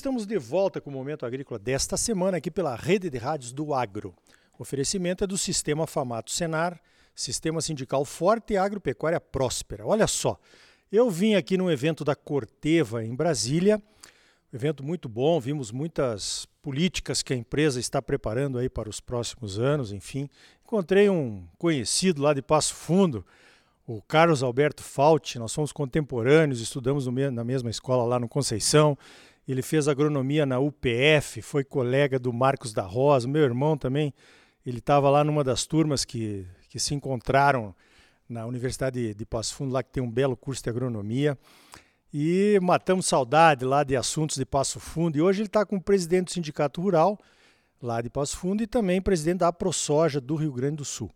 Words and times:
estamos 0.00 0.24
de 0.24 0.38
volta 0.38 0.80
com 0.80 0.88
o 0.88 0.92
Momento 0.94 1.26
Agrícola 1.26 1.58
desta 1.58 1.94
semana 1.94 2.38
aqui 2.38 2.50
pela 2.50 2.74
Rede 2.74 3.10
de 3.10 3.18
Rádios 3.18 3.52
do 3.52 3.74
Agro. 3.74 4.14
O 4.58 4.62
oferecimento 4.62 5.22
é 5.22 5.26
do 5.26 5.36
Sistema 5.36 5.86
Famato 5.86 6.30
Senar, 6.30 6.80
Sistema 7.14 7.60
Sindical 7.60 8.06
Forte 8.06 8.54
e 8.54 8.56
Agropecuária 8.56 9.20
Próspera. 9.20 9.86
Olha 9.86 10.06
só, 10.06 10.40
eu 10.90 11.10
vim 11.10 11.34
aqui 11.34 11.58
num 11.58 11.70
evento 11.70 12.02
da 12.02 12.16
Corteva 12.16 13.04
em 13.04 13.14
Brasília, 13.14 13.76
um 14.50 14.56
evento 14.56 14.82
muito 14.82 15.06
bom, 15.06 15.38
vimos 15.38 15.70
muitas 15.70 16.46
políticas 16.62 17.22
que 17.22 17.34
a 17.34 17.36
empresa 17.36 17.78
está 17.78 18.00
preparando 18.00 18.56
aí 18.56 18.70
para 18.70 18.88
os 18.88 19.00
próximos 19.00 19.58
anos, 19.58 19.92
enfim. 19.92 20.30
Encontrei 20.64 21.10
um 21.10 21.46
conhecido 21.58 22.22
lá 22.22 22.32
de 22.32 22.40
Passo 22.40 22.74
Fundo, 22.74 23.22
o 23.86 24.00
Carlos 24.00 24.42
Alberto 24.42 24.82
Fauti, 24.82 25.38
nós 25.38 25.52
somos 25.52 25.72
contemporâneos, 25.72 26.62
estudamos 26.62 27.06
na 27.06 27.44
mesma 27.44 27.68
escola 27.68 28.04
lá 28.04 28.18
no 28.18 28.28
Conceição. 28.28 28.96
Ele 29.50 29.62
fez 29.62 29.88
agronomia 29.88 30.46
na 30.46 30.60
UPF, 30.60 31.42
foi 31.42 31.64
colega 31.64 32.18
do 32.18 32.32
Marcos 32.32 32.72
da 32.72 32.82
Rosa, 32.82 33.26
meu 33.26 33.42
irmão 33.42 33.76
também. 33.76 34.14
Ele 34.64 34.78
estava 34.78 35.10
lá 35.10 35.24
numa 35.24 35.42
das 35.42 35.66
turmas 35.66 36.04
que, 36.04 36.46
que 36.68 36.78
se 36.78 36.94
encontraram 36.94 37.74
na 38.28 38.46
Universidade 38.46 39.12
de, 39.12 39.26
Passo 39.26 39.56
Fundo, 39.56 39.72
lá 39.72 39.82
que 39.82 39.90
tem 39.90 40.00
um 40.00 40.10
belo 40.10 40.36
curso 40.36 40.62
de 40.62 40.70
agronomia. 40.70 41.36
E 42.14 42.60
matamos 42.62 43.06
saudade 43.06 43.64
lá 43.64 43.82
de 43.82 43.96
assuntos 43.96 44.36
de 44.36 44.44
Passo 44.44 44.78
Fundo. 44.78 45.18
E 45.18 45.20
hoje 45.20 45.40
ele 45.40 45.48
está 45.48 45.66
com 45.66 45.76
o 45.76 45.82
presidente 45.82 46.26
do 46.26 46.32
Sindicato 46.32 46.80
Rural, 46.80 47.18
lá 47.82 48.00
de 48.00 48.08
Passo 48.08 48.36
Fundo, 48.36 48.62
e 48.62 48.68
também 48.68 49.02
presidente 49.02 49.38
da 49.38 49.48
AproSoja 49.48 50.20
do 50.20 50.36
Rio 50.36 50.52
Grande 50.52 50.76
do 50.76 50.84
Sul. 50.84 51.10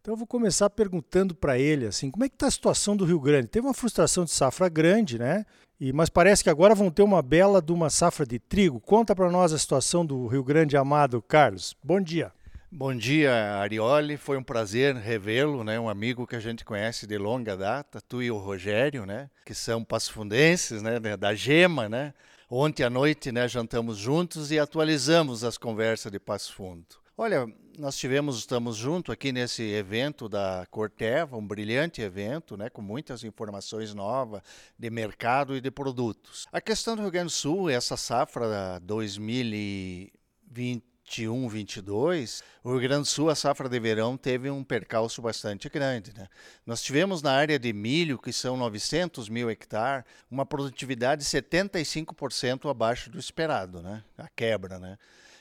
Então 0.00 0.12
eu 0.12 0.16
vou 0.18 0.26
começar 0.26 0.68
perguntando 0.68 1.34
para 1.34 1.58
ele 1.58 1.86
assim, 1.86 2.10
como 2.10 2.24
é 2.24 2.28
que 2.28 2.34
está 2.34 2.48
a 2.48 2.50
situação 2.50 2.94
do 2.94 3.06
Rio 3.06 3.18
Grande? 3.20 3.48
Teve 3.48 3.66
uma 3.66 3.74
frustração 3.74 4.24
de 4.24 4.30
safra 4.30 4.68
grande, 4.68 5.18
né? 5.18 5.46
E, 5.80 5.92
mas 5.92 6.08
parece 6.08 6.42
que 6.42 6.50
agora 6.50 6.74
vão 6.74 6.90
ter 6.90 7.02
uma 7.02 7.22
bela 7.22 7.62
de 7.62 7.70
uma 7.70 7.88
safra 7.88 8.26
de 8.26 8.40
trigo. 8.40 8.80
Conta 8.80 9.14
para 9.14 9.30
nós 9.30 9.52
a 9.52 9.58
situação 9.58 10.04
do 10.04 10.26
Rio 10.26 10.42
Grande 10.42 10.76
amado, 10.76 11.22
Carlos. 11.22 11.76
Bom 11.84 12.00
dia. 12.00 12.32
Bom 12.70 12.92
dia, 12.92 13.32
Arioli. 13.60 14.16
Foi 14.16 14.36
um 14.36 14.42
prazer 14.42 14.96
revê-lo, 14.96 15.62
né? 15.62 15.78
Um 15.78 15.88
amigo 15.88 16.26
que 16.26 16.34
a 16.34 16.40
gente 16.40 16.64
conhece 16.64 17.06
de 17.06 17.16
longa 17.16 17.56
data, 17.56 18.00
tu 18.00 18.20
e 18.20 18.28
o 18.28 18.36
Rogério, 18.36 19.06
né? 19.06 19.30
Que 19.46 19.54
são 19.54 19.84
passafundenses, 19.84 20.82
né? 20.82 20.98
Da 21.16 21.32
Gema, 21.32 21.88
né? 21.88 22.12
Ontem 22.50 22.82
à 22.82 22.90
noite, 22.90 23.30
né? 23.30 23.46
Jantamos 23.46 23.98
juntos 23.98 24.50
e 24.50 24.58
atualizamos 24.58 25.44
as 25.44 25.56
conversas 25.56 26.10
de 26.10 26.18
Passo 26.18 26.54
Fundo. 26.54 26.86
Olha, 27.20 27.52
nós 27.76 27.96
tivemos, 27.96 28.38
estamos 28.38 28.76
junto 28.76 29.10
aqui 29.10 29.32
nesse 29.32 29.64
evento 29.64 30.28
da 30.28 30.64
Corteva, 30.70 31.36
um 31.36 31.44
brilhante 31.44 32.00
evento, 32.00 32.56
né, 32.56 32.70
com 32.70 32.80
muitas 32.80 33.24
informações 33.24 33.92
novas 33.92 34.40
de 34.78 34.88
mercado 34.88 35.56
e 35.56 35.60
de 35.60 35.68
produtos. 35.68 36.46
A 36.52 36.60
questão 36.60 36.94
do 36.94 37.02
Rio 37.02 37.10
Grande 37.10 37.26
do 37.26 37.32
Sul, 37.32 37.68
essa 37.68 37.96
safra 37.96 38.78
2021, 38.84 41.48
22, 41.48 42.44
o 42.62 42.70
Rio 42.70 42.80
Grande 42.82 43.02
do 43.02 43.08
Sul, 43.08 43.30
a 43.30 43.34
safra 43.34 43.68
de 43.68 43.80
verão, 43.80 44.16
teve 44.16 44.48
um 44.48 44.62
percalço 44.62 45.20
bastante 45.20 45.68
grande. 45.68 46.12
Né? 46.16 46.28
Nós 46.64 46.80
tivemos 46.80 47.20
na 47.20 47.32
área 47.32 47.58
de 47.58 47.72
milho, 47.72 48.16
que 48.16 48.32
são 48.32 48.56
900 48.56 49.28
mil 49.28 49.50
hectares, 49.50 50.04
uma 50.30 50.46
produtividade 50.46 51.24
75% 51.24 52.70
abaixo 52.70 53.10
do 53.10 53.18
esperado, 53.18 53.82
né? 53.82 54.04
a 54.16 54.28
quebra. 54.28 54.78
Né? 54.78 54.96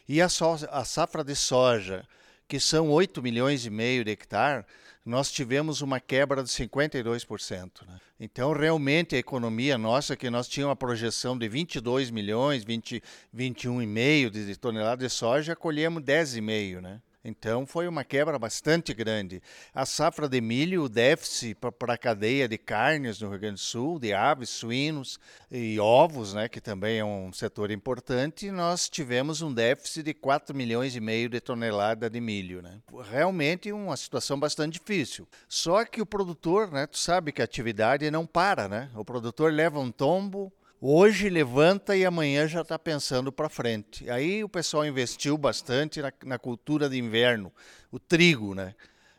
E 0.07 0.21
a, 0.21 0.29
so 0.29 0.57
a 0.69 0.85
safra 0.85 1.23
de 1.23 1.35
soja, 1.35 2.05
que 2.47 2.59
são 2.59 2.89
8 2.89 3.21
milhões 3.21 3.65
e 3.65 3.69
meio 3.69 4.05
de 4.05 4.11
hectare, 4.11 4.65
nós 5.05 5.31
tivemos 5.31 5.81
uma 5.81 5.99
quebra 5.99 6.43
de 6.43 6.49
52%. 6.49 7.87
Né? 7.87 7.99
Então, 8.19 8.51
realmente, 8.51 9.15
a 9.15 9.19
economia 9.19 9.77
nossa, 9.77 10.17
que 10.17 10.29
nós 10.29 10.47
tínhamos 10.47 10.71
uma 10.71 10.75
projeção 10.75 11.37
de 11.37 11.47
22 11.47 12.11
milhões, 12.11 12.63
20, 12.63 13.01
21,5 13.35 14.29
de 14.29 14.57
toneladas 14.57 14.99
de 14.99 15.09
soja, 15.09 15.55
colhemos 15.55 16.03
10,5, 16.03 16.81
né? 16.81 17.01
Então 17.23 17.65
foi 17.65 17.87
uma 17.87 18.03
quebra 18.03 18.37
bastante 18.39 18.93
grande. 18.93 19.41
A 19.73 19.85
safra 19.85 20.29
de 20.29 20.39
milho, 20.39 20.83
o 20.83 20.89
déficit 20.89 21.55
para 21.77 21.93
a 21.93 21.97
cadeia 21.97 22.47
de 22.47 22.57
carnes 22.57 23.19
no 23.19 23.29
Rio 23.29 23.39
Grande 23.39 23.55
do 23.55 23.59
Sul, 23.59 23.99
de 23.99 24.13
aves, 24.13 24.49
suínos 24.49 25.19
e 25.51 25.79
ovos, 25.79 26.33
né, 26.33 26.47
que 26.47 26.61
também 26.61 26.99
é 26.99 27.05
um 27.05 27.33
setor 27.33 27.71
importante, 27.71 28.49
nós 28.51 28.87
tivemos 28.87 29.41
um 29.41 29.53
déficit 29.53 30.03
de 30.03 30.13
4 30.13 30.55
milhões 30.55 30.95
e 30.95 30.99
meio 30.99 31.29
de 31.29 31.41
tonelada 31.41 32.09
de 32.09 32.21
milho. 32.21 32.61
Né? 32.61 32.79
Realmente 33.09 33.71
uma 33.71 33.97
situação 33.97 34.39
bastante 34.39 34.73
difícil. 34.73 35.27
Só 35.49 35.83
que 35.85 36.01
o 36.01 36.05
produtor, 36.05 36.71
né, 36.71 36.87
tu 36.87 36.97
sabe 36.97 37.31
que 37.31 37.41
a 37.41 37.45
atividade 37.45 38.09
não 38.11 38.25
para, 38.25 38.67
né? 38.67 38.89
O 38.95 39.03
produtor 39.03 39.51
leva 39.51 39.79
um 39.79 39.91
tombo, 39.91 40.51
Hoje 40.79 41.27
levanta 41.27 41.97
e 41.97 42.05
amanhã 42.05 42.47
já 42.47 42.61
está 42.61 42.77
pensando 42.77 43.31
para 43.31 43.49
frente. 43.49 44.07
Aí 44.11 44.43
o 44.43 44.49
pessoal 44.49 44.85
investiu 44.85 45.35
bastante 45.35 45.99
na, 45.99 46.13
na, 46.23 46.37
cultura 46.37 46.87
de 46.87 46.99
inverno, 46.99 47.51
o 47.91 47.97
trigo, 47.97 48.53
né? 48.53 48.75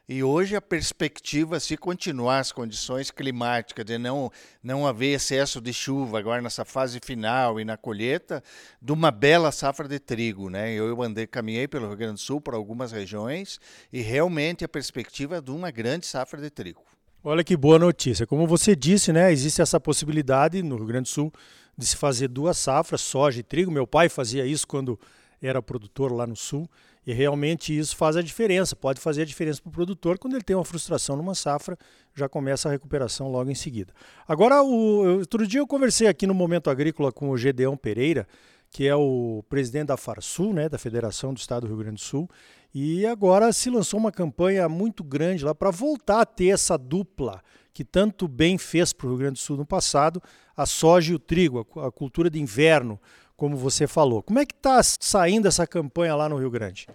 E 0.08 0.22
hoje 0.22 0.54
a 0.54 0.62
perspectiva, 0.62 1.58
se 1.58 1.76
continuar 1.76 2.38
as 2.38 2.52
condições 2.52 3.10
climáticas, 3.10 3.84
de 3.84 3.98
não, 3.98 4.30
não 4.62 4.86
haver 4.86 5.16
excesso 5.16 5.60
de 5.60 5.72
chuva 5.72 6.20
agora 6.20 6.40
nessa 6.40 6.64
fase 6.64 7.00
final 7.02 7.58
e 7.58 7.64
na 7.64 7.76
colheita, 7.76 8.40
de 8.80 8.92
uma 8.92 9.10
bela 9.10 9.50
safra 9.50 9.88
de 9.88 9.98
trigo. 9.98 10.48
Né? 10.48 10.72
Eu 10.72 11.02
andei, 11.02 11.26
caminhei 11.26 11.66
pelo 11.66 11.88
Rio 11.88 11.96
Grande 11.96 12.14
do 12.14 12.20
Sul 12.20 12.40
para 12.40 12.56
algumas 12.56 12.92
regiões 12.92 13.60
e 13.92 14.00
realmente 14.00 14.64
a 14.64 14.68
perspectiva 14.68 15.38
é 15.38 15.40
de 15.40 15.50
uma 15.50 15.72
grande 15.72 16.06
safra 16.06 16.40
de 16.40 16.50
trigo. 16.50 16.88
Olha 17.22 17.42
que 17.42 17.56
boa 17.56 17.80
notícia. 17.80 18.26
Como 18.26 18.46
você 18.46 18.76
disse, 18.76 19.12
né, 19.12 19.32
existe 19.32 19.60
essa 19.60 19.80
possibilidade 19.80 20.62
no 20.62 20.76
Rio 20.76 20.86
Grande 20.86 21.10
do 21.10 21.12
Sul 21.12 21.32
de 21.76 21.84
se 21.84 21.96
fazer 21.96 22.28
duas 22.28 22.56
safras, 22.58 23.00
soja 23.00 23.40
e 23.40 23.42
trigo. 23.42 23.72
Meu 23.72 23.88
pai 23.88 24.08
fazia 24.08 24.46
isso 24.46 24.66
quando 24.66 24.98
era 25.42 25.60
produtor 25.60 26.12
lá 26.12 26.26
no 26.26 26.36
sul 26.36 26.68
e 27.04 27.12
realmente 27.12 27.76
isso 27.76 27.96
faz 27.96 28.16
a 28.16 28.22
diferença. 28.22 28.76
Pode 28.76 29.00
fazer 29.00 29.22
a 29.22 29.24
diferença 29.24 29.60
para 29.60 29.68
o 29.68 29.72
produtor 29.72 30.16
quando 30.16 30.34
ele 30.34 30.44
tem 30.44 30.54
uma 30.54 30.64
frustração 30.64 31.16
numa 31.16 31.34
safra, 31.34 31.76
já 32.14 32.28
começa 32.28 32.68
a 32.68 32.72
recuperação 32.72 33.30
logo 33.30 33.50
em 33.50 33.54
seguida. 33.54 33.92
Agora, 34.26 34.62
o, 34.62 35.18
outro 35.18 35.46
dia 35.46 35.60
eu 35.60 35.66
conversei 35.66 36.06
aqui 36.06 36.26
no 36.26 36.34
Momento 36.34 36.70
Agrícola 36.70 37.10
com 37.10 37.30
o 37.30 37.36
Gedeão 37.36 37.76
Pereira, 37.76 38.28
que 38.70 38.86
é 38.86 38.94
o 38.94 39.42
presidente 39.48 39.88
da 39.88 39.96
Farsul, 39.96 40.52
né, 40.52 40.68
da 40.68 40.78
Federação 40.78 41.34
do 41.34 41.38
Estado 41.38 41.62
do 41.62 41.68
Rio 41.68 41.78
Grande 41.78 41.96
do 41.96 42.00
Sul, 42.00 42.28
e 42.74 43.06
agora 43.06 43.52
se 43.52 43.70
lançou 43.70 43.98
uma 43.98 44.12
campanha 44.12 44.68
muito 44.68 45.02
grande 45.02 45.44
lá 45.44 45.54
para 45.54 45.70
voltar 45.70 46.20
a 46.20 46.26
ter 46.26 46.48
essa 46.48 46.76
dupla 46.76 47.42
que 47.72 47.84
tanto 47.84 48.26
bem 48.26 48.58
fez 48.58 48.92
para 48.92 49.06
o 49.06 49.10
Rio 49.10 49.18
Grande 49.18 49.34
do 49.34 49.38
Sul 49.38 49.56
no 49.56 49.64
passado, 49.64 50.20
a 50.56 50.66
soja 50.66 51.12
e 51.12 51.14
o 51.14 51.18
trigo, 51.18 51.66
a 51.80 51.92
cultura 51.92 52.28
de 52.28 52.40
inverno, 52.40 53.00
como 53.36 53.56
você 53.56 53.86
falou. 53.86 54.20
Como 54.20 54.40
é 54.40 54.44
que 54.44 54.54
está 54.54 54.80
saindo 54.82 55.46
essa 55.46 55.66
campanha 55.66 56.16
lá 56.16 56.28
no 56.28 56.36
Rio 56.36 56.50
Grande? 56.50 56.88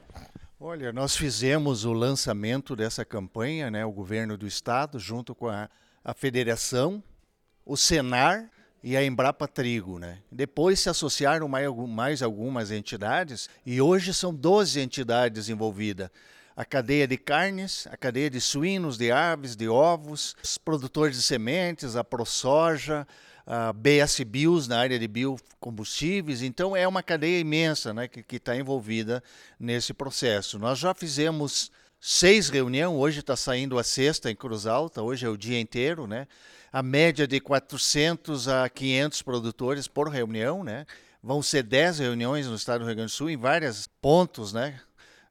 Olha, 0.59 0.91
nós 0.91 1.16
fizemos 1.16 1.85
o 1.85 1.94
lançamento 1.94 2.75
dessa 2.75 3.06
campanha, 3.06 3.72
né, 3.72 3.85
o 3.85 3.91
governo 3.91 4.38
do 4.38 4.45
estado, 4.45 5.00
junto 5.00 5.33
com 5.33 5.47
a, 5.47 5.69
a 6.03 6.13
federação, 6.13 7.01
o 7.66 7.78
Senar 7.78 8.50
e 8.83 8.97
a 8.97 9.03
Embrapa 9.03 9.47
Trigo. 9.47 9.97
Né? 9.97 10.19
Depois 10.31 10.79
se 10.81 10.89
associaram 10.89 11.47
mais, 11.47 12.21
algumas 12.21 12.69
entidades 12.69 13.49
e 13.66 13.79
hoje 13.79 14.13
são 14.13 14.33
12 14.33 14.79
entidades 14.81 15.47
envolvidas. 15.47 16.09
A 16.55 16.63
cadeia 16.63 17.07
de 17.07 17.17
carnes, 17.17 17.88
a 17.89 17.97
cadeia 17.97 18.29
de 18.29 18.39
suínos, 18.39 18.95
de 18.95 19.11
aves, 19.11 19.55
de 19.55 19.67
ovos, 19.67 20.35
os 20.44 20.57
produtores 20.57 21.17
de 21.17 21.23
sementes, 21.23 21.95
a 21.95 22.03
ProSoja, 22.03 23.07
a 23.45 23.73
BS 23.73 24.23
Bios 24.23 24.67
na 24.67 24.77
área 24.77 25.00
de 25.00 25.07
biocombustíveis. 25.07 26.44
Então 26.44 26.75
é 26.75 26.88
uma 26.88 27.01
cadeia 27.01 27.39
imensa 27.39 27.91
né, 27.91 28.07
que 28.07 28.35
está 28.35 28.55
envolvida 28.55 29.23
nesse 29.59 29.95
processo. 29.95 30.59
Nós 30.59 30.77
já 30.77 30.94
fizemos 30.94 31.71
seis 32.00 32.50
reuniões, 32.50 33.00
hoje 33.00 33.21
está 33.21 33.36
saindo 33.36 33.79
a 33.79 33.83
sexta 33.83 34.29
em 34.29 34.36
Cruz 34.36 34.68
Alta, 34.68 35.01
hoje 35.01 35.25
é 35.25 35.29
o 35.29 35.38
dia 35.38 35.59
inteiro, 35.59 36.06
né? 36.06 36.27
A 36.74 36.81
média 36.81 37.28
de 37.28 37.40
400 37.40 38.48
a 38.48 38.68
500 38.68 39.22
produtores 39.22 39.88
por 39.88 40.10
reunião, 40.10 40.64
né? 40.64 40.88
Vão 41.22 41.44
ser 41.44 41.62
10 41.62 42.00
reuniões 42.00 42.48
no 42.48 42.56
estado 42.56 42.80
do 42.81 42.88
Rio 42.88 42.96
Grande 42.96 43.12
do 43.12 43.16
Sul, 43.16 43.30
em 43.30 43.38
vários 43.38 43.88
pontos, 44.02 44.52
né, 44.52 44.81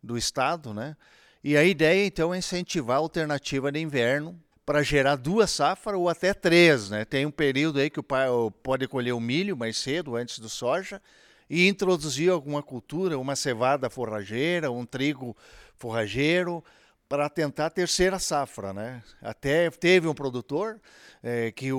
do 0.00 0.16
estado, 0.16 0.72
né? 0.72 0.96
E 1.42 1.56
a 1.56 1.64
ideia, 1.64 2.06
então, 2.06 2.32
é 2.32 2.38
incentivar 2.38 2.98
a 2.98 3.00
alternativa 3.00 3.72
de 3.72 3.80
inverno 3.80 4.40
para 4.64 4.84
gerar 4.84 5.16
duas 5.16 5.50
safras 5.50 5.98
ou 5.98 6.08
até 6.08 6.32
três, 6.32 6.88
né? 6.88 7.04
Tem 7.04 7.26
um 7.26 7.30
período 7.32 7.80
aí 7.80 7.90
que 7.90 7.98
o 7.98 8.04
pai 8.04 8.28
pode 8.62 8.86
colher 8.86 9.12
o 9.12 9.20
milho 9.20 9.56
mais 9.56 9.76
cedo, 9.76 10.14
antes 10.14 10.38
do 10.38 10.48
soja, 10.48 11.02
e 11.50 11.66
introduzir 11.66 12.30
alguma 12.30 12.62
cultura, 12.62 13.18
uma 13.18 13.34
cevada 13.34 13.90
forrageira, 13.90 14.70
um 14.70 14.86
trigo 14.86 15.36
forrageiro, 15.76 16.62
para 17.12 17.28
tentar 17.28 17.66
a 17.66 17.70
terceira 17.70 18.18
safra. 18.18 18.72
Né? 18.72 19.02
Até 19.20 19.68
teve 19.68 20.08
um 20.08 20.14
produtor 20.14 20.80
é, 21.22 21.52
que 21.52 21.70
o, 21.70 21.78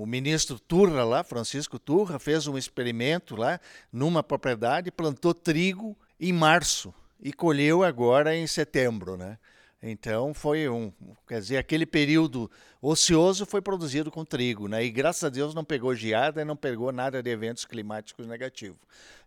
o, 0.00 0.06
ministro 0.06 0.58
Turra 0.58 1.04
lá, 1.04 1.22
Francisco 1.22 1.78
Turra, 1.78 2.18
fez 2.18 2.46
um 2.46 2.56
experimento 2.56 3.36
lá 3.36 3.60
numa 3.92 4.22
propriedade, 4.22 4.90
plantou 4.90 5.34
trigo 5.34 5.94
em 6.18 6.32
março 6.32 6.94
e 7.20 7.30
colheu 7.30 7.84
agora 7.84 8.34
em 8.34 8.46
setembro. 8.46 9.18
Né? 9.18 9.36
Então 9.82 10.32
foi 10.32 10.66
um, 10.66 10.90
quer 11.28 11.40
dizer, 11.40 11.58
aquele 11.58 11.84
período 11.84 12.50
ocioso 12.80 13.44
foi 13.44 13.60
produzido 13.60 14.10
com 14.10 14.24
trigo, 14.24 14.68
né? 14.68 14.84
E 14.84 14.90
graças 14.90 15.24
a 15.24 15.28
Deus 15.28 15.54
não 15.54 15.64
pegou 15.64 15.94
geada 15.94 16.42
e 16.42 16.44
não 16.44 16.56
pegou 16.56 16.92
nada 16.92 17.22
de 17.22 17.30
eventos 17.30 17.64
climáticos 17.64 18.26
negativos. 18.26 18.78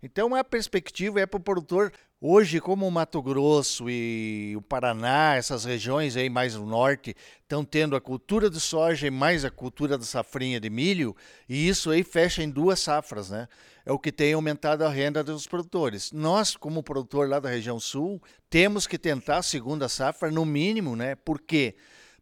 Então 0.01 0.35
a 0.35 0.43
perspectiva 0.43 1.21
é 1.21 1.25
para 1.25 1.37
o 1.37 1.43
produtor 1.43 1.91
hoje, 2.25 2.61
como 2.61 2.87
o 2.87 2.91
Mato 2.91 3.21
Grosso 3.21 3.89
e 3.89 4.55
o 4.55 4.61
Paraná, 4.61 5.35
essas 5.35 5.65
regiões 5.65 6.15
aí 6.15 6.29
mais 6.29 6.55
no 6.55 6.65
norte, 6.65 7.13
estão 7.41 7.65
tendo 7.65 7.97
a 7.97 8.01
cultura 8.01 8.49
de 8.49 8.61
soja 8.61 9.07
e 9.07 9.11
mais 9.11 9.43
a 9.43 9.51
cultura 9.51 9.97
da 9.97 10.05
safrinha 10.05 10.57
de 10.57 10.69
milho, 10.69 11.13
e 11.49 11.67
isso 11.67 11.91
aí 11.91 12.01
fecha 12.01 12.41
em 12.41 12.49
duas 12.49 12.79
safras, 12.79 13.29
né? 13.29 13.49
É 13.85 13.91
o 13.91 13.99
que 13.99 14.09
tem 14.09 14.31
aumentado 14.31 14.85
a 14.85 14.89
renda 14.89 15.21
dos 15.21 15.45
produtores. 15.45 16.13
Nós, 16.13 16.55
como 16.55 16.81
produtor 16.81 17.27
lá 17.27 17.41
da 17.41 17.49
região 17.49 17.77
sul, 17.77 18.23
temos 18.49 18.87
que 18.87 18.97
tentar 18.97 19.39
a 19.39 19.43
segunda 19.43 19.89
safra 19.89 20.31
no 20.31 20.45
mínimo, 20.45 20.95
né? 20.95 21.15
Por 21.15 21.41
quê? 21.41 21.75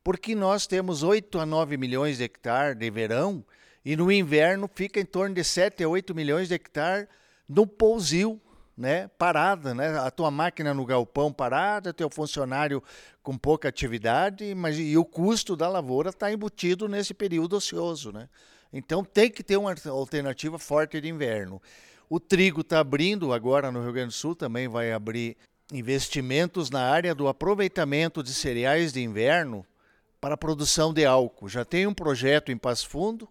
Porque 0.03 0.33
nós 0.33 0.65
temos 0.65 1.03
8 1.03 1.38
a 1.38 1.45
9 1.45 1.77
milhões 1.77 2.18
de 2.18 2.24
hectares 2.24 2.75
de 2.75 2.89
verão 2.89 3.45
e 3.86 3.95
no 3.95 4.12
inverno 4.12 4.68
fica 4.74 5.00
em 5.00 5.06
torno 5.06 5.36
de 5.36 5.44
7 5.44 5.83
a 5.83 5.88
8 5.88 6.15
milhões 6.15 6.48
de 6.48 6.56
hectares 6.56 7.07
no 7.48 7.68
pousio, 7.68 8.42
né, 8.81 9.07
parada, 9.18 9.75
né, 9.75 10.00
a 10.00 10.10
tua 10.10 10.31
máquina 10.31 10.74
no 10.74 10.83
galpão 10.83 11.31
parada, 11.31 11.94
teu 11.94 12.10
funcionário 12.10 12.83
com 13.22 13.38
pouca 13.38 13.69
atividade, 13.69 14.56
mas 14.56 14.80
e 14.80 14.98
o 14.98 15.06
custo 15.06 15.56
da 15.56 15.69
lavoura 15.69 16.10
está 16.10 16.33
embutido 16.33 16.88
nesse 16.88 17.13
período 17.13 17.56
ocioso, 17.56 18.12
né? 18.12 18.28
Então 18.74 19.04
tem 19.04 19.30
que 19.30 19.44
ter 19.44 19.57
uma 19.57 19.75
alternativa 19.86 20.57
forte 20.57 21.00
de 21.00 21.07
inverno. 21.07 21.62
O 22.10 22.19
trigo 22.19 22.62
está 22.62 22.80
abrindo 22.80 23.31
agora 23.31 23.72
no 23.72 23.83
Rio 23.83 23.94
Grande 23.94 24.07
do 24.07 24.13
Sul, 24.13 24.36
também 24.36 24.68
vai 24.68 24.92
abrir 24.92 25.38
investimentos 25.72 26.72
na 26.72 26.81
área 26.81 27.13
do 27.13 27.27
aproveitamento 27.27 28.24
de 28.24 28.34
cereais 28.34 28.92
de 28.92 29.01
inverno 29.01 29.63
para 30.19 30.34
a 30.34 30.38
produção 30.38 30.92
de 30.92 31.06
álcool. 31.06 31.48
Já 31.48 31.63
tem 31.63 31.86
um 31.86 31.94
projeto 31.94 32.51
em 32.51 32.57
Passo 32.57 32.89
Fundo, 32.89 33.30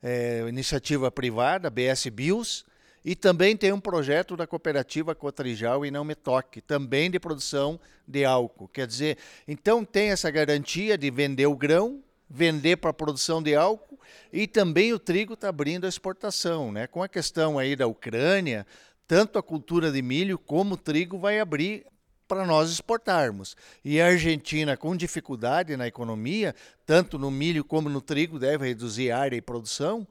é, 0.00 0.44
iniciativa 0.48 1.10
privada, 1.10 1.68
BS 1.68 2.08
Bios, 2.10 2.64
e 3.04 3.14
também 3.14 3.54
tem 3.56 3.70
um 3.70 3.80
projeto 3.80 4.34
da 4.36 4.46
cooperativa 4.46 5.14
Cotrijal 5.14 5.84
e 5.84 5.90
Não 5.90 6.04
Me 6.04 6.14
Toque, 6.14 6.62
também 6.62 7.10
de 7.10 7.20
produção 7.20 7.78
de 8.08 8.24
álcool. 8.24 8.68
Quer 8.68 8.86
dizer, 8.86 9.18
então 9.46 9.84
tem 9.84 10.10
essa 10.10 10.30
garantia 10.30 10.96
de 10.96 11.10
vender 11.10 11.46
o 11.46 11.54
grão, 11.54 12.02
vender 12.30 12.76
para 12.76 12.90
a 12.90 12.94
produção 12.94 13.42
de 13.42 13.54
álcool 13.54 13.98
e 14.32 14.46
também 14.46 14.94
o 14.94 14.98
trigo 14.98 15.34
está 15.34 15.50
abrindo 15.50 15.84
a 15.84 15.88
exportação. 15.88 16.72
Né? 16.72 16.86
Com 16.86 17.02
a 17.02 17.08
questão 17.08 17.58
aí 17.58 17.76
da 17.76 17.86
Ucrânia, 17.86 18.66
tanto 19.06 19.38
a 19.38 19.42
cultura 19.42 19.92
de 19.92 20.00
milho 20.00 20.38
como 20.38 20.74
o 20.74 20.78
trigo 20.78 21.18
vai 21.18 21.38
abrir 21.40 21.84
para 22.26 22.46
nós 22.46 22.70
exportarmos. 22.70 23.54
E 23.84 24.00
a 24.00 24.06
Argentina, 24.06 24.78
com 24.78 24.96
dificuldade 24.96 25.76
na 25.76 25.86
economia, 25.86 26.54
tanto 26.86 27.18
no 27.18 27.30
milho 27.30 27.62
como 27.62 27.90
no 27.90 28.00
trigo, 28.00 28.38
deve 28.38 28.66
reduzir 28.66 29.10
área 29.10 29.36
e 29.36 29.42
produção 29.42 30.06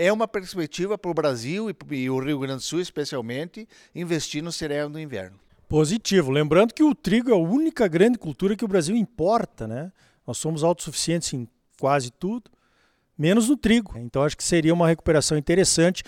é 0.00 0.12
uma 0.12 0.28
perspectiva 0.28 0.96
para 0.96 1.10
o 1.10 1.14
Brasil 1.14 1.68
e, 1.68 1.76
e, 1.96 2.08
o 2.08 2.20
Rio 2.20 2.38
Grande 2.38 2.58
do 2.58 2.62
Sul, 2.62 2.80
especialmente, 2.80 3.68
investir 3.92 4.40
no 4.40 4.52
cereal 4.52 4.88
no 4.88 5.00
inverno. 5.00 5.36
Positivo. 5.68 6.30
Lembrando 6.30 6.72
que 6.72 6.84
o 6.84 6.94
trigo 6.94 7.30
é 7.30 7.32
a 7.32 7.36
única 7.36 7.88
grande 7.88 8.16
cultura 8.16 8.54
que 8.54 8.64
o 8.64 8.68
Brasil 8.68 8.94
importa, 8.94 9.66
né? 9.66 9.90
Nós 10.24 10.38
somos 10.38 10.62
autossuficientes 10.62 11.34
em 11.34 11.48
quase 11.80 12.12
tudo, 12.12 12.48
menos 13.18 13.48
no 13.48 13.56
trigo. 13.56 13.98
Então 13.98 14.22
acho 14.22 14.36
que 14.36 14.44
seria 14.44 14.72
uma 14.72 14.86
recuperação 14.86 15.36
interessante, 15.36 16.04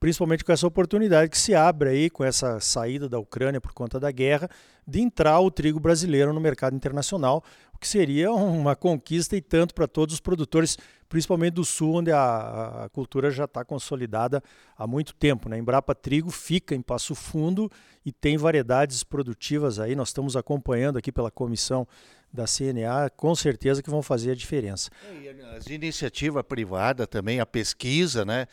principalmente 0.00 0.42
com 0.42 0.50
essa 0.50 0.66
oportunidade 0.66 1.30
que 1.30 1.38
se 1.38 1.54
abre 1.54 1.90
aí 1.90 2.08
com 2.08 2.24
essa 2.24 2.58
saída 2.60 3.10
da 3.10 3.18
Ucrânia 3.18 3.60
por 3.60 3.74
conta 3.74 4.00
da 4.00 4.10
guerra, 4.10 4.48
de 4.88 5.00
entrar 5.02 5.38
o 5.40 5.50
trigo 5.50 5.78
brasileiro 5.78 6.32
no 6.32 6.40
mercado 6.40 6.74
internacional, 6.74 7.44
o 7.74 7.78
que 7.78 7.86
seria 7.86 8.32
uma 8.32 8.74
conquista 8.74 9.36
e 9.36 9.40
tanto 9.42 9.74
para 9.74 9.86
todos 9.86 10.14
os 10.14 10.20
produtores 10.20 10.78
principalmente 11.10 11.54
do 11.54 11.64
sul, 11.64 11.96
onde 11.96 12.10
a, 12.10 12.84
a 12.84 12.88
cultura 12.88 13.30
já 13.30 13.44
está 13.44 13.64
consolidada 13.64 14.42
há 14.76 14.86
muito 14.86 15.14
tempo. 15.14 15.48
Né? 15.48 15.58
Embrapa 15.58 15.94
Trigo 15.94 16.30
fica 16.30 16.74
em 16.74 16.80
Passo 16.80 17.14
Fundo 17.14 17.70
e 18.04 18.10
tem 18.10 18.38
variedades 18.38 19.04
produtivas 19.04 19.78
aí. 19.78 19.94
Nós 19.94 20.08
estamos 20.08 20.36
acompanhando 20.36 20.96
aqui 20.96 21.12
pela 21.12 21.30
comissão 21.30 21.86
da 22.32 22.44
CNA, 22.44 23.10
com 23.14 23.34
certeza 23.34 23.82
que 23.82 23.90
vão 23.90 24.02
fazer 24.02 24.32
a 24.32 24.34
diferença. 24.34 24.90
É, 25.22 25.56
as 25.56 25.66
iniciativas 25.66 26.42
privadas 26.42 27.06
também, 27.06 27.40
a 27.40 27.46
pesquisa, 27.46 28.24
né? 28.24 28.46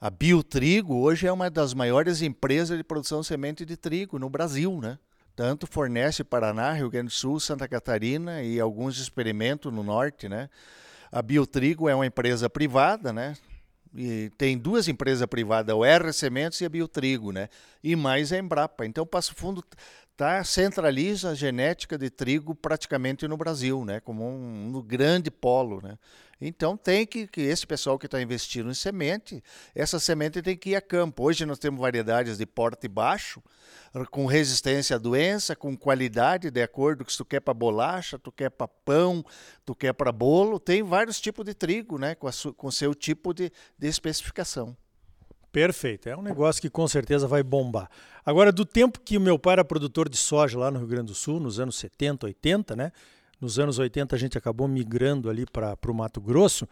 A 0.00 0.10
Biotrigo 0.10 0.96
hoje 0.96 1.26
é 1.26 1.32
uma 1.32 1.48
das 1.48 1.72
maiores 1.74 2.22
empresas 2.22 2.76
de 2.76 2.84
produção 2.84 3.20
de 3.20 3.26
semente 3.26 3.64
de 3.64 3.76
trigo 3.76 4.18
no 4.18 4.28
Brasil, 4.28 4.78
né? 4.82 4.98
Tanto 5.34 5.66
fornece 5.66 6.22
Paraná, 6.22 6.72
Rio 6.72 6.90
Grande 6.90 7.08
do 7.08 7.12
Sul, 7.12 7.40
Santa 7.40 7.66
Catarina 7.66 8.42
e 8.42 8.60
alguns 8.60 8.98
experimentos 8.98 9.72
no 9.72 9.82
norte, 9.82 10.28
né? 10.28 10.50
A 11.10 11.22
Biotrigo 11.22 11.88
é 11.88 11.94
uma 11.94 12.06
empresa 12.06 12.48
privada, 12.50 13.12
né? 13.12 13.34
E 13.94 14.30
tem 14.38 14.56
duas 14.56 14.88
empresas 14.88 15.26
privadas, 15.26 15.74
o 15.74 15.84
R 15.84 16.12
Sementes 16.12 16.60
e 16.60 16.64
a 16.64 16.68
Biotrigo, 16.68 17.32
né? 17.32 17.48
E 17.82 17.94
mais 17.94 18.32
a 18.32 18.38
Embrapa. 18.38 18.86
Então, 18.86 19.06
Passo 19.06 19.34
Fundo 19.34 19.62
tá, 20.16 20.42
centraliza 20.44 21.30
a 21.30 21.34
genética 21.34 21.98
de 21.98 22.08
trigo 22.08 22.54
praticamente 22.54 23.28
no 23.28 23.36
Brasil, 23.36 23.84
né? 23.84 24.00
Como 24.00 24.24
um, 24.24 24.76
um 24.76 24.82
grande 24.82 25.30
polo, 25.30 25.80
né? 25.82 25.98
Então 26.44 26.76
tem 26.76 27.06
que, 27.06 27.28
que 27.28 27.40
esse 27.40 27.64
pessoal 27.64 27.96
que 27.96 28.06
está 28.06 28.20
investindo 28.20 28.68
em 28.68 28.74
semente, 28.74 29.40
essa 29.74 30.00
semente 30.00 30.42
tem 30.42 30.56
que 30.56 30.70
ir 30.70 30.76
a 30.76 30.80
campo. 30.80 31.22
Hoje 31.22 31.46
nós 31.46 31.56
temos 31.56 31.80
variedades 31.80 32.36
de 32.36 32.44
porte 32.44 32.88
baixo, 32.88 33.40
com 34.10 34.26
resistência 34.26 34.96
à 34.96 34.98
doença, 34.98 35.54
com 35.54 35.76
qualidade, 35.76 36.50
de 36.50 36.60
acordo 36.60 37.04
com 37.04 37.10
se 37.10 37.16
tu 37.16 37.24
quer 37.24 37.38
para 37.38 37.54
bolacha, 37.54 38.18
tu 38.18 38.32
quer 38.32 38.50
para 38.50 38.66
pão, 38.66 39.24
tu 39.64 39.72
quer 39.72 39.92
para 39.92 40.10
bolo. 40.10 40.58
Tem 40.58 40.82
vários 40.82 41.20
tipos 41.20 41.44
de 41.44 41.54
trigo, 41.54 41.96
né? 41.96 42.16
Com, 42.16 42.26
o 42.26 42.54
com 42.54 42.70
seu 42.72 42.92
tipo 42.92 43.32
de, 43.32 43.52
de 43.78 43.86
especificação. 43.86 44.76
Perfeito, 45.52 46.08
é 46.08 46.16
um 46.16 46.22
negócio 46.22 46.60
que 46.60 46.70
com 46.70 46.88
certeza 46.88 47.28
vai 47.28 47.42
bombar. 47.42 47.88
Agora, 48.24 48.50
do 48.50 48.64
tempo 48.64 48.98
que 48.98 49.16
o 49.16 49.20
meu 49.20 49.38
pai 49.38 49.52
era 49.52 49.64
produtor 49.64 50.08
de 50.08 50.16
soja 50.16 50.58
lá 50.58 50.70
no 50.70 50.78
Rio 50.78 50.88
Grande 50.88 51.08
do 51.08 51.14
Sul, 51.14 51.38
nos 51.38 51.60
anos 51.60 51.76
70, 51.76 52.26
80, 52.26 52.74
né? 52.74 52.90
Nos 53.42 53.58
anos 53.58 53.78
80 53.78 54.14
a 54.14 54.18
gente 54.18 54.38
acabou 54.38 54.68
migrando 54.68 55.28
ali 55.28 55.44
para 55.44 55.76
o 55.88 55.94
Mato 55.94 56.20
Grosso, 56.20 56.66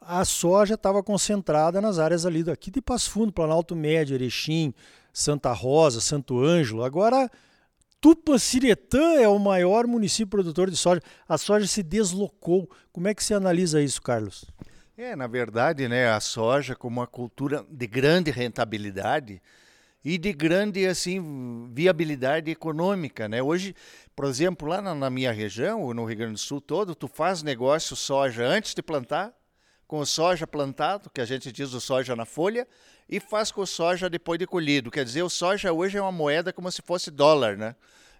a 0.00 0.24
soja 0.24 0.74
estava 0.74 1.00
concentrada 1.02 1.80
nas 1.80 2.00
áreas 2.00 2.26
ali 2.26 2.42
daqui 2.42 2.70
de 2.70 2.82
Passo 2.82 3.10
Fundo, 3.10 3.32
Planalto 3.32 3.76
Médio, 3.76 4.14
Erechim, 4.14 4.74
Santa 5.12 5.52
Rosa, 5.52 6.00
Santo 6.00 6.38
Ângelo. 6.42 6.84
Agora, 6.84 7.30
Tupanciretã 8.00 9.14
é 9.14 9.28
o 9.28 9.38
maior 9.38 9.86
município 9.86 10.28
produtor 10.28 10.68
de 10.70 10.76
soja. 10.76 11.00
A 11.28 11.38
soja 11.38 11.66
se 11.66 11.82
deslocou. 11.82 12.68
Como 12.92 13.08
é 13.08 13.14
que 13.14 13.24
você 13.24 13.32
analisa 13.32 13.80
isso, 13.80 14.02
Carlos? 14.02 14.44
É, 14.98 15.14
na 15.14 15.26
verdade, 15.26 15.88
né, 15.88 16.10
a 16.10 16.20
soja 16.20 16.74
como 16.74 17.00
uma 17.00 17.06
cultura 17.06 17.64
de 17.70 17.86
grande 17.86 18.30
rentabilidade, 18.30 19.40
e 20.08 20.18
de 20.18 20.32
grande 20.32 20.86
assim 20.86 21.68
viabilidade 21.72 22.48
econômica, 22.48 23.28
né? 23.28 23.42
Hoje, 23.42 23.74
por 24.14 24.26
exemplo, 24.26 24.68
lá 24.68 24.80
na, 24.80 24.94
na, 24.94 25.10
minha 25.10 25.32
região, 25.32 25.92
no 25.92 26.04
Rio 26.04 26.18
Grande 26.18 26.34
do 26.34 26.38
Sul 26.38 26.60
todo, 26.60 26.94
tu 26.94 27.08
faz 27.08 27.42
negócio 27.42 27.96
soja 27.96 28.46
antes 28.46 28.72
de 28.72 28.80
plantar, 28.84 29.34
com 29.84 29.98
o 29.98 30.06
soja 30.06 30.46
plantado, 30.46 31.10
que 31.10 31.20
a 31.20 31.24
gente 31.24 31.50
diz 31.50 31.72
o 31.74 31.80
soja 31.80 32.14
na 32.14 32.24
folha, 32.24 32.68
e 33.08 33.18
faz 33.18 33.50
com 33.50 33.62
o 33.62 33.66
soja 33.66 34.08
depois 34.08 34.38
de 34.38 34.46
colhido. 34.46 34.92
Quer 34.92 35.04
dizer, 35.04 35.24
o 35.24 35.28
soja 35.28 35.72
hoje 35.72 35.98
é 35.98 36.00
uma 36.00 36.12
moeda 36.12 36.52
como 36.52 36.70
se 36.70 36.82
fosse 36.82 37.10
dólar, 37.10 37.56
né? 37.56 37.74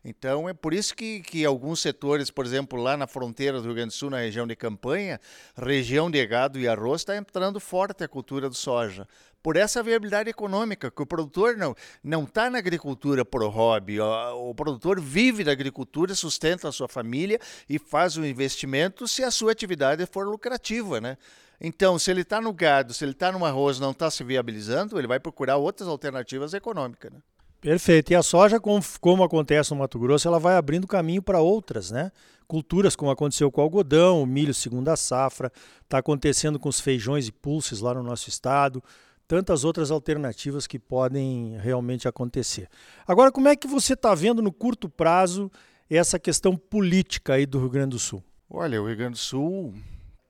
Então 0.09 0.49
é 0.49 0.55
por 0.55 0.73
isso 0.73 0.95
que, 0.95 1.19
que 1.21 1.45
alguns 1.45 1.81
setores, 1.81 2.31
por 2.31 2.47
exemplo, 2.47 2.81
lá 2.81 2.97
na 2.97 3.09
fronteira 3.09 3.59
do 3.59 3.65
Rio 3.65 3.75
Grande 3.75 3.89
do 3.89 3.95
Sul, 3.95 4.09
na 4.09 4.19
região 4.19 4.47
de 4.47 4.55
campanha, 4.55 5.21
região 5.57 6.09
de 6.09 6.25
gado 6.25 6.61
e 6.61 6.69
arroz, 6.69 7.01
está 7.01 7.17
entrando 7.17 7.59
forte 7.59 8.05
a 8.05 8.09
cultura 8.09 8.49
do 8.49 8.55
soja. 8.55 9.09
Por 9.43 9.57
essa 9.57 9.83
viabilidade 9.83 10.31
econômica, 10.31 10.93
que 10.93 11.03
o 11.03 11.07
produtor 11.07 11.57
não 11.57 11.75
não 12.05 12.23
está 12.23 12.49
na 12.49 12.59
agricultura 12.59 13.25
por 13.25 13.43
hobby, 13.49 14.01
o, 14.01 14.51
o 14.51 14.55
produtor 14.55 15.01
vive 15.01 15.43
da 15.43 15.51
agricultura, 15.51 16.15
sustenta 16.15 16.69
a 16.69 16.73
sua 16.73 16.87
família 16.87 17.41
e 17.69 17.77
faz 17.77 18.17
o 18.17 18.25
investimento 18.25 19.09
se 19.09 19.25
a 19.25 19.31
sua 19.33 19.51
atividade 19.51 20.07
for 20.07 20.25
lucrativa, 20.29 21.01
né? 21.01 21.19
Então, 21.61 21.99
se 21.99 22.13
ele 22.13 22.21
está 22.21 22.41
no 22.41 22.53
gado, 22.53 22.95
se 22.95 23.05
ele 23.05 23.13
está 23.13 23.33
no 23.33 23.45
arroz, 23.45 23.81
não 23.81 23.91
está 23.91 24.09
se 24.09 24.23
viabilizando, 24.23 25.01
ele 25.01 25.09
vai 25.09 25.19
procurar 25.19 25.57
outras 25.57 25.89
alternativas 25.89 26.55
econômicas, 26.55 27.13
né? 27.13 27.19
Perfeito. 27.67 28.13
E 28.13 28.15
a 28.15 28.23
soja, 28.23 28.61
como, 28.61 28.81
como 29.01 29.25
acontece 29.25 29.73
no 29.73 29.79
Mato 29.79 29.99
Grosso, 29.99 30.29
ela 30.29 30.39
vai 30.39 30.55
abrindo 30.55 30.87
caminho 30.87 31.21
para 31.21 31.41
outras, 31.41 31.91
né? 31.91 32.13
Culturas, 32.47 32.95
como 32.95 33.11
aconteceu 33.11 33.51
com 33.51 33.61
o 33.61 33.65
algodão, 33.65 34.23
o 34.23 34.27
milho 34.27 34.55
segunda 34.55 34.95
safra, 34.95 35.51
está 35.83 35.99
acontecendo 35.99 36.61
com 36.61 36.69
os 36.69 36.79
feijões 36.79 37.27
e 37.27 37.33
pulses 37.33 37.81
lá 37.81 37.93
no 37.93 38.05
nosso 38.05 38.29
estado, 38.29 38.81
tantas 39.27 39.65
outras 39.65 39.91
alternativas 39.91 40.65
que 40.65 40.79
podem 40.79 41.59
realmente 41.59 42.07
acontecer. 42.07 42.69
Agora, 43.05 43.33
como 43.33 43.49
é 43.49 43.57
que 43.57 43.67
você 43.67 43.95
está 43.95 44.15
vendo 44.15 44.41
no 44.41 44.53
curto 44.53 44.89
prazo 44.89 45.51
essa 45.91 46.21
questão 46.21 46.57
política 46.57 47.35
aí 47.35 47.47
do 47.47 47.59
Rio 47.59 47.71
Grande 47.71 47.91
do 47.91 47.99
Sul? 47.99 48.23
Olha, 48.49 48.81
o 48.81 48.87
Rio 48.87 48.97
Grande 48.97 49.15
do 49.15 49.19
Sul 49.19 49.75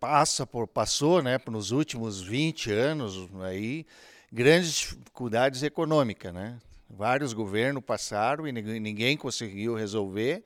passa 0.00 0.47
por 0.47 0.66
passou, 0.66 1.21
né, 1.23 1.38
nos 1.50 1.71
últimos 1.71 2.19
20 2.23 2.73
anos 2.73 3.28
aí 3.43 3.85
grandes 4.33 4.73
dificuldades 4.73 5.62
econômicas, 5.62 6.33
né? 6.33 6.57
Vários 6.88 7.33
governos 7.33 7.83
passaram 7.85 8.47
e 8.47 8.52
ninguém 8.52 9.16
conseguiu 9.16 9.75
resolver. 9.75 10.45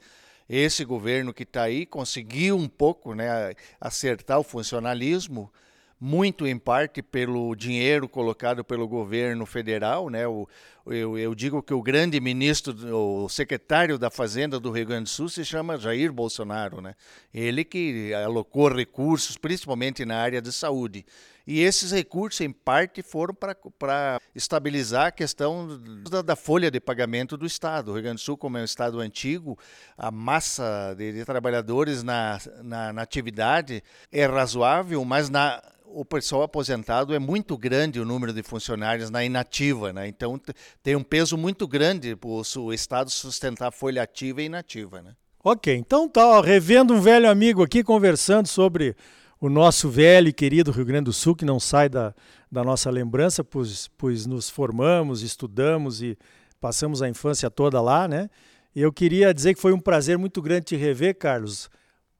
Esse 0.49 0.85
governo 0.85 1.32
que 1.32 1.44
está 1.44 1.62
aí 1.62 1.87
conseguiu 1.87 2.56
um 2.56 2.68
pouco 2.68 3.14
né, 3.14 3.54
acertar 3.80 4.38
o 4.38 4.42
funcionalismo, 4.42 5.52
muito 6.00 6.47
em 6.47 6.59
parte 6.59 7.02
pelo 7.02 7.54
dinheiro 7.54 8.09
colocado 8.09 8.64
pelo 8.64 8.88
governo 8.88 9.45
federal. 9.45 10.09
Né? 10.09 10.26
O, 10.26 10.49
eu, 10.87 11.19
eu, 11.19 11.35
digo 11.35 11.62
que 11.62 11.75
o 11.75 11.83
grande 11.83 12.19
ministro, 12.19 12.75
o 12.97 13.28
secretário 13.28 13.99
da 13.99 14.11
Fazenda 14.11 14.59
do 14.59 14.71
Rio 14.71 14.87
Grande 14.87 15.04
do 15.04 15.09
Sul 15.11 15.28
se 15.28 15.45
chama 15.45 15.76
Jair 15.76 16.11
Bolsonaro. 16.11 16.80
Né? 16.80 16.95
Ele 17.35 17.64
que 17.64 18.14
alocou 18.14 18.73
recursos, 18.73 19.37
principalmente 19.37 20.07
na 20.07 20.16
área 20.16 20.40
de 20.40 20.50
saúde. 20.50 21.04
E 21.47 21.61
esses 21.61 21.90
recursos, 21.90 22.40
em 22.42 22.52
parte, 22.52 23.02
foram 23.02 23.35
para 23.35 24.21
estabilizar 24.35 25.07
a 25.07 25.11
questão 25.11 25.80
da, 26.09 26.23
da, 26.23 26.37
folha 26.37 26.71
de 26.71 26.78
pagamento 26.78 27.37
do 27.37 27.45
Estado. 27.45 27.90
O 27.90 27.95
Rio 27.95 28.04
Grande 28.04 28.19
do 28.19 28.25
Sul, 28.25 28.37
como 28.37 28.57
é 28.57 28.61
um 28.61 28.64
Estado 28.64 29.00
antigo, 29.00 29.59
a 29.99 30.11
massa 30.11 30.95
de, 30.97 31.12
de 31.12 31.25
trabalhadores 31.25 32.02
na, 32.02 32.38
na, 32.62 32.92
na 32.92 33.02
atividade 33.02 33.83
é 34.12 34.26
razoável, 34.26 35.04
mas 35.04 35.28
na, 35.28 35.61
o 35.92 36.04
pessoal 36.04 36.42
aposentado 36.42 37.14
é 37.14 37.18
muito 37.18 37.56
grande 37.56 38.00
o 38.00 38.04
número 38.04 38.32
de 38.32 38.42
funcionários 38.42 39.11
na 39.11 39.25
inativa, 39.25 39.92
né? 39.92 40.09
Então 40.09 40.40
tem 40.82 40.97
um 40.97 41.02
peso 41.02 41.37
muito 41.37 41.66
grande 41.66 42.14
para 42.16 42.28
o 42.28 42.73
Estado 42.73 43.11
sustentar 43.11 43.73
folha 43.73 44.02
ativa 44.02 44.42
e 44.42 44.47
inativa, 44.47 45.02
né? 45.02 45.14
Ok, 45.42 45.75
então 45.75 46.09
tá, 46.09 46.26
ó, 46.26 46.40
revendo 46.40 46.94
um 46.94 47.00
velho 47.00 47.28
amigo 47.28 47.62
aqui 47.62 47.82
conversando 47.82 48.47
sobre 48.47 48.94
o 49.40 49.49
nosso 49.49 49.88
velho 49.88 50.28
e 50.28 50.32
querido 50.32 50.70
Rio 50.70 50.85
Grande 50.85 51.04
do 51.04 51.12
Sul, 51.12 51.35
que 51.35 51.47
não 51.47 51.59
sai 51.59 51.88
da, 51.88 52.14
da 52.52 52.62
nossa 52.62 52.90
lembrança, 52.90 53.42
pois, 53.42 53.88
pois 53.97 54.26
nos 54.26 54.50
formamos, 54.50 55.23
estudamos 55.23 56.02
e 56.02 56.16
passamos 56.61 57.00
a 57.00 57.09
infância 57.09 57.50
toda 57.50 57.80
lá, 57.80 58.06
né? 58.06 58.28
Eu 58.76 58.92
queria 58.92 59.32
dizer 59.32 59.54
que 59.54 59.61
foi 59.61 59.73
um 59.73 59.80
prazer 59.80 60.18
muito 60.18 60.42
grande 60.42 60.66
te 60.66 60.76
rever, 60.76 61.16
Carlos. 61.16 61.70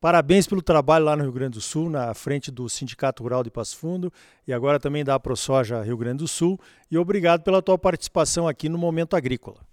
Parabéns 0.01 0.47
pelo 0.47 0.63
trabalho 0.63 1.05
lá 1.05 1.15
no 1.15 1.25
Rio 1.25 1.33
Grande 1.33 1.59
do 1.59 1.61
Sul, 1.61 1.91
na 1.91 2.15
frente 2.15 2.51
do 2.51 2.67
Sindicato 2.71 3.23
Rural 3.23 3.45
de 3.45 3.51
Passo 3.51 3.77
Fundo 3.77 4.11
e 4.49 4.53
agora 4.53 4.81
também 4.81 5.05
da 5.05 5.21
ProSoja 5.21 5.83
Rio 5.83 5.99
Grande 5.99 6.19
do 6.19 6.29
Sul. 6.29 6.59
E 6.91 6.97
obrigado 6.97 7.43
pela 7.43 7.61
tua 7.61 7.77
participação 7.77 8.49
aqui 8.49 8.67
no 8.71 8.79
Momento 8.79 9.15
Agrícola. 9.15 9.70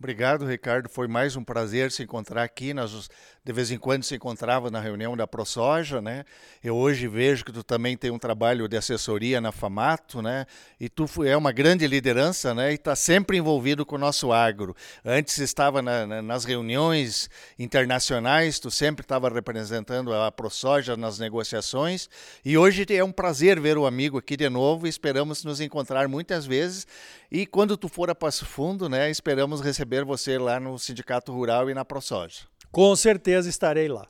Obrigado, 0.00 0.46
Ricardo. 0.46 0.88
Foi 0.88 1.06
mais 1.06 1.36
um 1.36 1.44
prazer 1.44 1.92
se 1.92 2.02
encontrar 2.02 2.42
aqui. 2.42 2.72
Nós 2.72 3.10
de 3.44 3.52
vez 3.52 3.70
em 3.70 3.78
quando 3.78 4.02
se 4.02 4.14
encontrava 4.14 4.70
na 4.70 4.80
reunião 4.80 5.14
da 5.16 5.26
ProSoja, 5.26 6.00
né? 6.00 6.24
Eu 6.64 6.74
hoje 6.74 7.06
vejo 7.06 7.44
que 7.44 7.52
tu 7.52 7.62
também 7.62 7.96
tem 7.96 8.10
um 8.10 8.18
trabalho 8.18 8.66
de 8.66 8.76
assessoria 8.76 9.40
na 9.40 9.52
Famato, 9.52 10.22
né? 10.22 10.46
E 10.78 10.88
tu 10.88 11.06
é 11.24 11.36
uma 11.36 11.52
grande 11.52 11.86
liderança, 11.86 12.54
né? 12.54 12.72
E 12.72 12.76
está 12.76 12.96
sempre 12.96 13.36
envolvido 13.36 13.84
com 13.84 13.96
o 13.96 13.98
nosso 13.98 14.32
agro. 14.32 14.74
Antes 15.04 15.36
estava 15.38 15.82
na, 15.82 16.06
na, 16.06 16.22
nas 16.22 16.44
reuniões 16.44 17.28
internacionais, 17.58 18.58
tu 18.58 18.70
sempre 18.70 19.02
estava 19.02 19.28
representando 19.28 20.14
a 20.14 20.32
ProSoja 20.32 20.96
nas 20.96 21.18
negociações. 21.18 22.08
E 22.42 22.56
hoje 22.56 22.86
é 22.88 23.04
um 23.04 23.12
prazer 23.12 23.58
ver 23.58 23.76
o 23.76 23.86
amigo 23.86 24.16
aqui 24.16 24.34
de 24.34 24.48
novo. 24.48 24.86
Esperamos 24.86 25.44
nos 25.44 25.60
encontrar 25.60 26.08
muitas 26.08 26.46
vezes. 26.46 26.86
E 27.30 27.46
quando 27.46 27.76
tu 27.76 27.88
for 27.88 28.10
a 28.10 28.14
Passo 28.14 28.44
Fundo, 28.44 28.88
né? 28.88 29.10
Esperamos 29.10 29.60
receber 29.60 29.89
receber 29.90 30.04
você 30.04 30.38
lá 30.38 30.60
no 30.60 30.78
Sindicato 30.78 31.32
Rural 31.32 31.68
e 31.68 31.74
na 31.74 31.84
ProSoja. 31.84 32.42
Com 32.70 32.94
certeza 32.94 33.48
estarei 33.48 33.88
lá. 33.88 34.06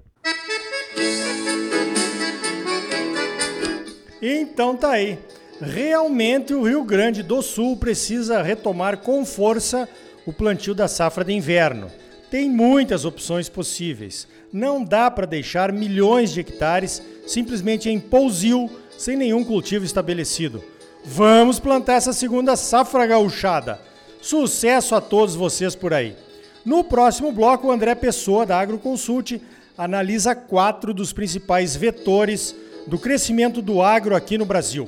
Então 4.20 4.76
tá 4.76 4.90
aí. 4.90 5.18
Realmente 5.58 6.52
o 6.52 6.62
Rio 6.62 6.84
Grande 6.84 7.22
do 7.22 7.40
Sul 7.40 7.78
precisa 7.78 8.42
retomar 8.42 8.98
com 8.98 9.24
força 9.24 9.88
o 10.26 10.32
plantio 10.32 10.74
da 10.74 10.86
safra 10.86 11.24
de 11.24 11.32
inverno. 11.32 11.90
Tem 12.30 12.50
muitas 12.50 13.06
opções 13.06 13.48
possíveis. 13.48 14.28
Não 14.52 14.84
dá 14.84 15.10
para 15.10 15.26
deixar 15.26 15.72
milhões 15.72 16.30
de 16.30 16.40
hectares 16.40 17.02
simplesmente 17.26 17.88
em 17.88 17.98
pousio, 17.98 18.68
sem 18.98 19.16
nenhum 19.16 19.42
cultivo 19.42 19.84
estabelecido. 19.84 20.62
Vamos 21.02 21.58
plantar 21.58 21.94
essa 21.94 22.12
segunda 22.12 22.54
safra 22.54 23.06
gauchada. 23.06 23.89
Sucesso 24.20 24.94
a 24.94 25.00
todos 25.00 25.34
vocês 25.34 25.74
por 25.74 25.94
aí. 25.94 26.16
No 26.64 26.84
próximo 26.84 27.32
bloco, 27.32 27.68
o 27.68 27.72
André 27.72 27.94
Pessoa, 27.94 28.44
da 28.44 28.60
Agroconsult, 28.60 29.40
analisa 29.76 30.34
quatro 30.34 30.92
dos 30.92 31.12
principais 31.12 31.74
vetores 31.74 32.54
do 32.86 32.98
crescimento 32.98 33.62
do 33.62 33.80
agro 33.80 34.14
aqui 34.14 34.36
no 34.36 34.44
Brasil. 34.44 34.86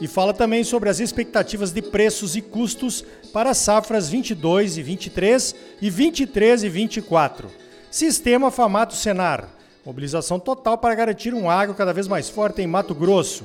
E 0.00 0.08
fala 0.08 0.32
também 0.32 0.64
sobre 0.64 0.88
as 0.88 0.98
expectativas 0.98 1.72
de 1.72 1.82
preços 1.82 2.34
e 2.34 2.40
custos 2.40 3.04
para 3.34 3.50
as 3.50 3.58
safras 3.58 4.08
22 4.08 4.78
e 4.78 4.82
23 4.82 5.54
e 5.82 5.90
23 5.90 6.64
e 6.64 6.68
24. 6.70 7.50
Sistema 7.90 8.50
Famato 8.50 8.94
Senar. 8.94 9.46
Mobilização 9.84 10.40
total 10.40 10.78
para 10.78 10.94
garantir 10.94 11.34
um 11.34 11.50
agro 11.50 11.74
cada 11.74 11.92
vez 11.92 12.08
mais 12.08 12.30
forte 12.30 12.62
em 12.62 12.66
Mato 12.66 12.94
Grosso. 12.94 13.44